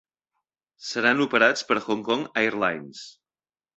[0.85, 3.05] Seran operats per Hong Kong Airlines.